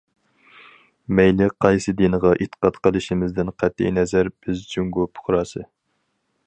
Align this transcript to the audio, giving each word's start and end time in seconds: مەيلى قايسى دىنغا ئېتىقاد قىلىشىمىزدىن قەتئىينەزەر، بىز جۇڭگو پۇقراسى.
مەيلى 1.19 1.49
قايسى 1.65 1.93
دىنغا 1.99 2.31
ئېتىقاد 2.45 2.81
قىلىشىمىزدىن 2.87 3.55
قەتئىينەزەر، 3.63 4.35
بىز 4.47 4.67
جۇڭگو 4.75 5.11
پۇقراسى. 5.19 5.67